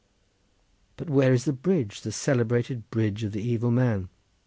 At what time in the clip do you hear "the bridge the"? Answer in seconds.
1.45-2.11